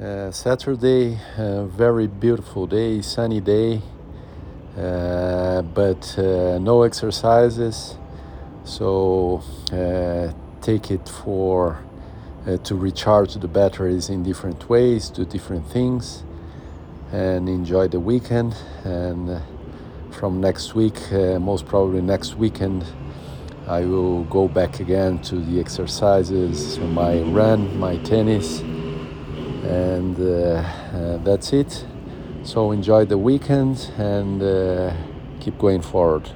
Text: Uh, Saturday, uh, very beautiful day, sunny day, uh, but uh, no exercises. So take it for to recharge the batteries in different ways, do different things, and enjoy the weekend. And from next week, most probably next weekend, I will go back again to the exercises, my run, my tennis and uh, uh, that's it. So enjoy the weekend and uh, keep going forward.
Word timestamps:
Uh, 0.00 0.30
Saturday, 0.30 1.18
uh, 1.36 1.64
very 1.64 2.06
beautiful 2.06 2.68
day, 2.68 3.02
sunny 3.02 3.40
day, 3.40 3.82
uh, 4.76 5.60
but 5.62 6.16
uh, 6.16 6.56
no 6.58 6.82
exercises. 6.82 7.96
So 8.62 9.42
take 10.62 10.92
it 10.92 11.08
for 11.08 11.82
to 12.62 12.76
recharge 12.76 13.34
the 13.34 13.48
batteries 13.48 14.08
in 14.08 14.22
different 14.22 14.68
ways, 14.68 15.10
do 15.10 15.24
different 15.24 15.66
things, 15.66 16.22
and 17.10 17.48
enjoy 17.48 17.88
the 17.88 17.98
weekend. 17.98 18.54
And 18.84 19.42
from 20.12 20.40
next 20.40 20.76
week, 20.76 21.10
most 21.10 21.66
probably 21.66 22.02
next 22.02 22.36
weekend, 22.36 22.84
I 23.66 23.80
will 23.80 24.22
go 24.26 24.46
back 24.46 24.78
again 24.78 25.20
to 25.22 25.40
the 25.40 25.58
exercises, 25.58 26.78
my 26.78 27.18
run, 27.22 27.76
my 27.80 27.96
tennis 27.96 28.62
and 29.68 30.18
uh, 30.18 30.62
uh, 30.96 31.16
that's 31.18 31.52
it. 31.52 31.84
So 32.42 32.72
enjoy 32.72 33.04
the 33.04 33.18
weekend 33.18 33.90
and 33.98 34.42
uh, 34.42 34.94
keep 35.40 35.58
going 35.58 35.82
forward. 35.82 36.30